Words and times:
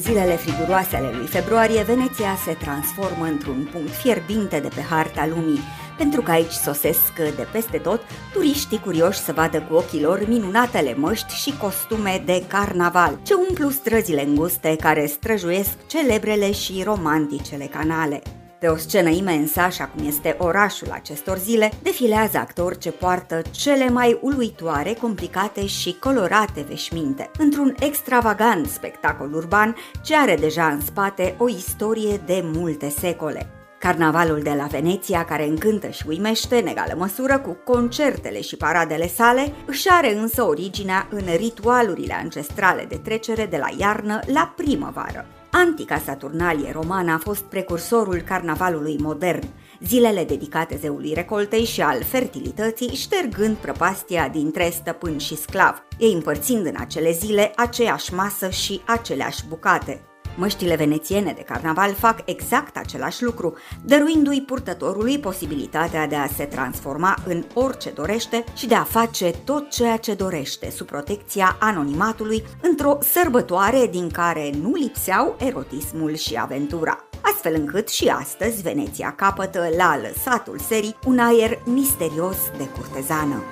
În 0.00 0.06
zilele 0.06 0.36
friguroase 0.36 0.96
ale 0.96 1.10
lui 1.16 1.26
februarie, 1.26 1.82
Veneția 1.82 2.36
se 2.44 2.52
transformă 2.52 3.24
într-un 3.24 3.68
punct 3.72 3.94
fierbinte 3.94 4.60
de 4.60 4.68
pe 4.74 4.80
harta 4.80 5.26
lumii, 5.26 5.60
pentru 5.96 6.22
că 6.22 6.30
aici 6.30 6.52
sosesc 6.52 7.14
de 7.16 7.46
peste 7.52 7.78
tot 7.78 8.00
turiștii 8.32 8.80
curioși 8.80 9.18
să 9.18 9.32
vadă 9.32 9.60
cu 9.60 9.74
ochii 9.74 10.02
lor 10.02 10.28
minunatele 10.28 10.94
măști 10.94 11.34
și 11.34 11.56
costume 11.56 12.22
de 12.24 12.44
carnaval, 12.46 13.18
ce 13.22 13.34
umplu 13.48 13.68
străzile 13.68 14.24
înguste 14.24 14.76
care 14.76 15.06
străjuiesc 15.06 15.86
celebrele 15.86 16.52
și 16.52 16.82
romanticele 16.84 17.64
canale. 17.64 18.22
Pe 18.60 18.66
o 18.66 18.76
scenă 18.76 19.08
imensă, 19.08 19.60
așa 19.60 19.84
cum 19.84 20.06
este 20.06 20.36
orașul 20.38 20.90
acestor 20.90 21.38
zile, 21.38 21.70
defilează 21.82 22.38
actori 22.38 22.78
ce 22.78 22.90
poartă 22.90 23.42
cele 23.50 23.88
mai 23.88 24.18
uluitoare, 24.22 24.92
complicate 24.92 25.66
și 25.66 25.96
colorate 26.00 26.64
veșminte, 26.68 27.30
într-un 27.38 27.74
extravagant 27.78 28.66
spectacol 28.66 29.34
urban 29.34 29.76
ce 30.02 30.16
are 30.16 30.36
deja 30.36 30.66
în 30.66 30.80
spate 30.80 31.34
o 31.38 31.48
istorie 31.48 32.20
de 32.26 32.40
multe 32.44 32.88
secole. 32.88 33.50
Carnavalul 33.78 34.40
de 34.42 34.52
la 34.56 34.64
Veneția, 34.64 35.24
care 35.24 35.46
încântă 35.46 35.88
și 35.88 36.04
uimește 36.08 36.56
în 36.56 36.66
egală 36.66 36.94
măsură 36.96 37.38
cu 37.38 37.56
concertele 37.64 38.40
și 38.40 38.56
paradele 38.56 39.08
sale, 39.08 39.52
își 39.66 39.88
are 39.88 40.14
însă 40.14 40.42
originea 40.42 41.08
în 41.10 41.24
ritualurile 41.36 42.14
ancestrale 42.14 42.84
de 42.88 42.96
trecere 42.96 43.46
de 43.46 43.56
la 43.56 43.68
iarnă 43.78 44.20
la 44.26 44.52
primăvară. 44.56 45.26
Antica 45.66 45.98
Saturnalie 45.98 46.72
romană 46.72 47.12
a 47.12 47.18
fost 47.18 47.42
precursorul 47.42 48.20
carnavalului 48.20 48.96
modern, 48.98 49.48
zilele 49.80 50.24
dedicate 50.24 50.76
zeului 50.76 51.12
recoltei 51.14 51.64
și 51.64 51.80
al 51.80 52.02
fertilității, 52.02 52.94
ștergând 52.94 53.56
prăpastia 53.56 54.28
dintre 54.28 54.70
stăpân 54.70 55.18
și 55.18 55.36
sclav, 55.36 55.82
ei 55.98 56.12
împărțind 56.12 56.66
în 56.66 56.74
acele 56.78 57.12
zile 57.12 57.52
aceeași 57.56 58.14
masă 58.14 58.50
și 58.50 58.80
aceleași 58.86 59.46
bucate. 59.48 60.09
Măștile 60.40 60.76
venețiene 60.76 61.32
de 61.32 61.42
carnaval 61.42 61.94
fac 61.94 62.18
exact 62.24 62.76
același 62.76 63.22
lucru, 63.22 63.56
dăruindu-i 63.84 64.42
purtătorului 64.42 65.18
posibilitatea 65.18 66.06
de 66.06 66.16
a 66.16 66.26
se 66.26 66.44
transforma 66.44 67.16
în 67.26 67.44
orice 67.54 67.90
dorește 67.90 68.44
și 68.54 68.66
de 68.66 68.74
a 68.74 68.82
face 68.82 69.30
tot 69.44 69.70
ceea 69.70 69.96
ce 69.96 70.14
dorește 70.14 70.70
sub 70.70 70.86
protecția 70.86 71.56
anonimatului 71.60 72.44
într-o 72.62 72.98
sărbătoare 73.00 73.86
din 73.90 74.08
care 74.08 74.50
nu 74.62 74.72
lipseau 74.74 75.36
erotismul 75.38 76.14
și 76.14 76.34
aventura 76.34 77.04
astfel 77.20 77.54
încât 77.54 77.88
și 77.88 78.08
astăzi 78.08 78.62
Veneția 78.62 79.14
capătă 79.16 79.68
la 79.76 80.00
lăsatul 80.00 80.58
serii 80.58 80.96
un 81.06 81.18
aer 81.18 81.58
misterios 81.64 82.36
de 82.56 82.68
curtezană. 82.68 83.42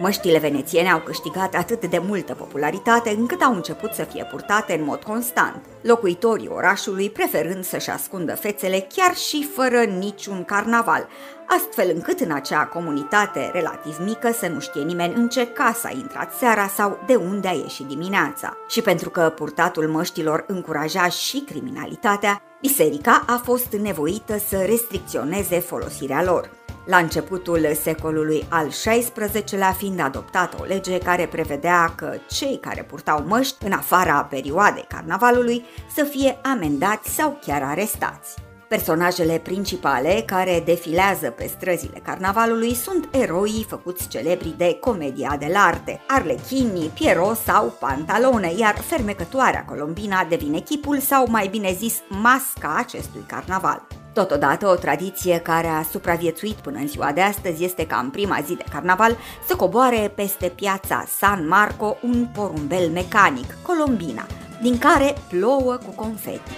Măștile 0.00 0.38
venețiene 0.38 0.90
au 0.90 1.00
câștigat 1.00 1.54
atât 1.54 1.84
de 1.84 1.98
multă 1.98 2.34
popularitate 2.34 3.10
încât 3.10 3.42
au 3.42 3.54
început 3.54 3.92
să 3.92 4.04
fie 4.04 4.26
purtate 4.30 4.74
în 4.78 4.84
mod 4.84 5.02
constant, 5.02 5.64
locuitorii 5.80 6.48
orașului 6.48 7.10
preferând 7.10 7.64
să-și 7.64 7.90
ascundă 7.90 8.34
fețele 8.34 8.86
chiar 8.94 9.14
și 9.14 9.48
fără 9.54 9.82
niciun 9.82 10.44
carnaval, 10.44 11.08
astfel 11.46 11.90
încât 11.94 12.20
în 12.20 12.32
acea 12.32 12.64
comunitate 12.64 13.50
relativ 13.52 13.96
mică 14.04 14.32
să 14.32 14.48
nu 14.48 14.60
știe 14.60 14.82
nimeni 14.82 15.14
în 15.14 15.28
ce 15.28 15.46
casă 15.46 15.86
a 15.86 15.94
intrat 15.94 16.32
seara 16.32 16.68
sau 16.68 16.98
de 17.06 17.14
unde 17.14 17.48
a 17.48 17.52
ieșit 17.52 17.86
dimineața. 17.86 18.56
Și 18.68 18.82
pentru 18.82 19.10
că 19.10 19.32
purtatul 19.36 19.88
măștilor 19.88 20.44
încuraja 20.46 21.08
și 21.08 21.44
criminalitatea, 21.46 22.42
biserica 22.60 23.24
a 23.26 23.40
fost 23.44 23.72
nevoită 23.72 24.38
să 24.48 24.56
restricționeze 24.56 25.58
folosirea 25.58 26.22
lor 26.22 26.58
la 26.90 26.96
începutul 26.96 27.68
secolului 27.82 28.46
al 28.48 28.68
XVI-lea 28.68 29.72
fiind 29.72 30.00
adoptată 30.00 30.56
o 30.60 30.64
lege 30.64 30.98
care 30.98 31.26
prevedea 31.26 31.92
că 31.96 32.16
cei 32.28 32.58
care 32.60 32.82
purtau 32.82 33.24
măști 33.26 33.64
în 33.64 33.72
afara 33.72 34.24
perioadei 34.24 34.84
carnavalului 34.88 35.64
să 35.94 36.04
fie 36.04 36.38
amendați 36.42 37.10
sau 37.10 37.38
chiar 37.46 37.62
arestați. 37.62 38.34
Personajele 38.68 39.38
principale 39.38 40.22
care 40.26 40.62
defilează 40.64 41.30
pe 41.30 41.46
străzile 41.46 42.00
carnavalului 42.02 42.74
sunt 42.74 43.08
eroii 43.10 43.66
făcuți 43.68 44.08
celebri 44.08 44.54
de 44.56 44.76
comedia 44.80 45.36
de 45.38 45.52
arte, 45.54 46.00
Arlechini, 46.06 46.90
Piero 46.94 47.32
sau 47.44 47.76
Pantalone, 47.80 48.52
iar 48.56 48.74
fermecătoarea 48.74 49.64
Colombina 49.64 50.24
devine 50.24 50.58
chipul 50.58 50.98
sau 50.98 51.26
mai 51.28 51.48
bine 51.48 51.72
zis 51.72 51.94
masca 52.08 52.74
acestui 52.76 53.24
carnaval. 53.26 53.99
Totodată, 54.12 54.66
o 54.66 54.74
tradiție 54.74 55.38
care 55.38 55.66
a 55.66 55.82
supraviețuit 55.82 56.54
până 56.54 56.78
în 56.78 56.88
ziua 56.88 57.12
de 57.12 57.20
astăzi 57.20 57.64
este 57.64 57.86
ca 57.86 57.96
în 57.96 58.10
prima 58.10 58.38
zi 58.44 58.54
de 58.54 58.64
carnaval 58.70 59.16
să 59.46 59.56
coboare 59.56 60.12
peste 60.14 60.48
piața 60.48 61.04
San 61.18 61.48
Marco 61.48 61.96
un 62.02 62.28
porumbel 62.34 62.88
mecanic, 62.88 63.56
Colombina, 63.62 64.26
din 64.62 64.78
care 64.78 65.14
plouă 65.28 65.74
cu 65.74 65.90
confeti. 65.94 66.50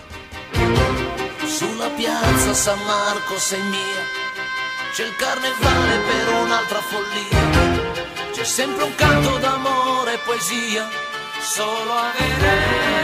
Sulla 1.59 1.89
piazza 1.97 2.53
San 2.53 2.79
Marco 2.87 3.35
sei 3.49 3.65
mia, 3.75 4.03
c'è 4.95 5.05
il 5.09 5.15
carnevale 5.23 5.97
per 6.09 6.27
un'altra 6.45 6.81
follia, 6.91 7.43
c'è 8.35 8.45
sempre 8.45 8.85
un 8.85 8.95
canto 9.03 9.33
d'amore 9.43 10.13
e 10.17 10.21
poesia, 10.27 10.85
solo 11.55 11.93
a 12.05 12.09
Venezia. 12.17 13.02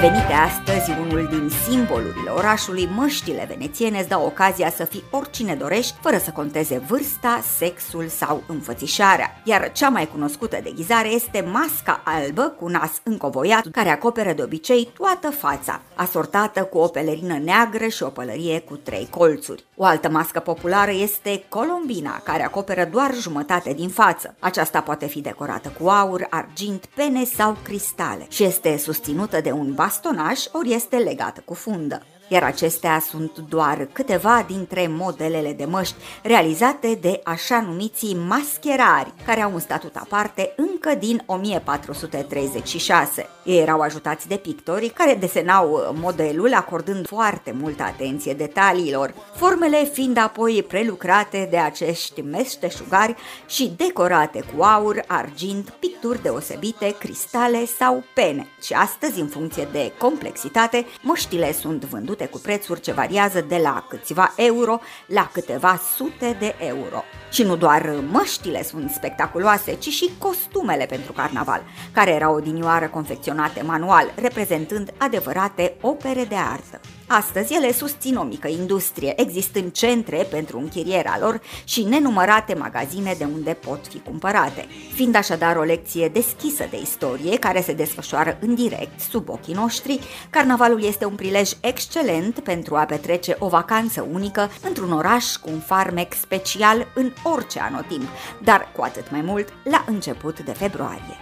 Devenite 0.00 0.32
astăzi 0.32 0.90
unul 0.90 1.26
din 1.30 1.50
simbolurile 1.68 2.30
orașului, 2.30 2.88
măștile 2.94 3.46
venețiene 3.48 3.98
îți 3.98 4.08
dau 4.08 4.24
ocazia 4.24 4.70
să 4.70 4.84
fii 4.84 5.04
oricine 5.10 5.54
dorești, 5.54 5.94
fără 6.00 6.18
să 6.18 6.30
conteze 6.30 6.78
vârsta, 6.78 7.42
sexul 7.56 8.08
sau 8.08 8.42
înfățișarea. 8.46 9.40
Iar 9.44 9.72
cea 9.72 9.88
mai 9.88 10.08
cunoscută 10.08 10.58
deghizare 10.62 11.08
este 11.08 11.48
masca 11.52 12.02
albă 12.04 12.42
cu 12.60 12.68
nas 12.68 12.90
încovoiat, 13.02 13.66
care 13.72 13.88
acoperă 13.88 14.32
de 14.32 14.42
obicei 14.42 14.88
toată 14.96 15.30
fața, 15.30 15.80
asortată 15.94 16.62
cu 16.62 16.78
o 16.78 16.86
pelerină 16.86 17.38
neagră 17.38 17.86
și 17.86 18.02
o 18.02 18.08
pălărie 18.08 18.60
cu 18.60 18.76
trei 18.76 19.06
colțuri. 19.10 19.64
O 19.76 19.84
altă 19.84 20.08
mască 20.08 20.40
populară 20.40 20.92
este 20.92 21.44
colombina, 21.48 22.20
care 22.24 22.44
acoperă 22.44 22.88
doar 22.92 23.14
jumătate 23.14 23.72
din 23.72 23.88
față. 23.88 24.34
Aceasta 24.38 24.80
poate 24.80 25.06
fi 25.06 25.20
decorată 25.20 25.72
cu 25.80 25.88
aur, 25.88 26.26
argint, 26.30 26.86
pene 26.94 27.24
sau 27.24 27.56
cristale 27.62 28.26
și 28.28 28.44
este 28.44 28.76
susținută 28.76 29.40
de 29.40 29.50
un 29.50 29.72
bastonaj 29.84 30.44
ori 30.52 30.72
este 30.72 30.96
legată 30.96 31.42
cu 31.44 31.54
fundă 31.54 32.02
iar 32.28 32.42
acestea 32.42 32.98
sunt 32.98 33.38
doar 33.38 33.88
câteva 33.92 34.44
dintre 34.46 34.86
modelele 34.90 35.52
de 35.52 35.64
măști 35.64 35.94
realizate 36.22 36.98
de 37.00 37.20
așa 37.24 37.60
numiții 37.60 38.16
mascherari, 38.28 39.12
care 39.26 39.40
au 39.40 39.52
un 39.52 39.60
statut 39.60 39.96
aparte 39.96 40.52
încă 40.56 40.94
din 40.98 41.22
1436. 41.26 43.28
Ei 43.44 43.58
erau 43.58 43.80
ajutați 43.80 44.28
de 44.28 44.36
pictori 44.36 44.88
care 44.88 45.14
desenau 45.14 45.94
modelul 46.00 46.54
acordând 46.54 47.06
foarte 47.06 47.54
multă 47.60 47.82
atenție 47.82 48.34
detaliilor, 48.34 49.14
formele 49.34 49.90
fiind 49.92 50.16
apoi 50.16 50.64
prelucrate 50.68 51.48
de 51.50 51.56
acești 51.56 52.20
meșteșugari 52.20 53.14
și 53.46 53.72
decorate 53.76 54.44
cu 54.56 54.62
aur, 54.62 55.04
argint, 55.06 55.70
picturi 55.70 56.22
deosebite, 56.22 56.94
cristale 56.98 57.66
sau 57.78 58.04
pene. 58.14 58.46
Și 58.62 58.72
astăzi, 58.72 59.20
în 59.20 59.26
funcție 59.26 59.68
de 59.72 59.92
complexitate, 59.98 60.86
măștile 61.02 61.52
sunt 61.52 61.84
vândute 61.84 62.23
vândute 62.24 62.26
cu 62.26 62.38
prețuri 62.38 62.80
ce 62.80 62.92
variază 62.92 63.40
de 63.40 63.56
la 63.56 63.86
câțiva 63.88 64.32
euro 64.36 64.80
la 65.06 65.30
câteva 65.32 65.80
sute 65.96 66.36
de 66.38 66.54
euro. 66.58 67.04
Și 67.30 67.42
nu 67.42 67.56
doar 67.56 67.94
măștile 68.10 68.62
sunt 68.62 68.90
spectaculoase, 68.90 69.74
ci 69.74 69.88
și 69.88 70.10
costumele 70.18 70.86
pentru 70.86 71.12
carnaval, 71.12 71.62
care 71.92 72.10
erau 72.10 72.34
odinioară 72.34 72.88
confecționate 72.88 73.62
manual, 73.62 74.12
reprezentând 74.16 74.92
adevărate 74.98 75.76
opere 75.80 76.24
de 76.24 76.36
artă. 76.36 76.80
Astăzi 77.06 77.54
ele 77.54 77.72
susțin 77.72 78.16
o 78.16 78.22
mică 78.22 78.48
industrie, 78.48 79.20
existând 79.20 79.72
centre 79.72 80.26
pentru 80.30 80.58
închirierea 80.58 81.16
lor 81.20 81.40
și 81.64 81.82
nenumărate 81.82 82.54
magazine 82.54 83.14
de 83.18 83.24
unde 83.24 83.52
pot 83.52 83.86
fi 83.86 83.98
cumpărate. 83.98 84.66
Fiind 84.94 85.14
așadar 85.14 85.56
o 85.56 85.62
lecție 85.62 86.08
deschisă 86.08 86.66
de 86.70 86.80
istorie 86.80 87.38
care 87.38 87.60
se 87.60 87.72
desfășoară 87.72 88.38
în 88.40 88.54
direct 88.54 89.00
sub 89.00 89.28
ochii 89.28 89.54
noștri, 89.54 90.00
carnavalul 90.30 90.84
este 90.84 91.04
un 91.04 91.14
prilej 91.14 91.50
excelent 91.60 92.38
pentru 92.40 92.76
a 92.76 92.84
petrece 92.84 93.36
o 93.38 93.48
vacanță 93.48 94.06
unică 94.12 94.50
într-un 94.62 94.92
oraș 94.92 95.36
cu 95.36 95.50
un 95.52 95.60
farmec 95.60 96.14
special 96.14 96.86
în 96.94 97.12
orice 97.22 97.60
anotimp, 97.60 98.08
dar 98.42 98.72
cu 98.76 98.82
atât 98.82 99.10
mai 99.10 99.20
mult 99.20 99.48
la 99.62 99.84
început 99.86 100.40
de 100.40 100.52
februarie. 100.52 101.16